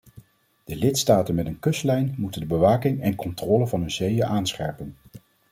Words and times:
De 0.63 0.75
lidstaten 0.75 1.35
met 1.35 1.45
een 1.45 1.59
kustlijn 1.59 2.13
moeten 2.17 2.41
de 2.41 2.47
bewaking 2.47 3.01
en 3.01 3.15
controle 3.15 3.67
van 3.67 3.79
hun 3.79 3.91
zeeën 3.91 4.25
aanscherpen. 4.25 4.95